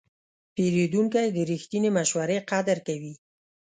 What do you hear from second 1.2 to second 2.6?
د رښتینې مشورې